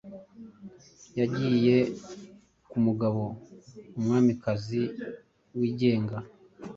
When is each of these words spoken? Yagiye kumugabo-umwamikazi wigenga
Yagiye 1.19 1.77
kumugabo-umwamikazi 2.69 4.81
wigenga 5.57 6.17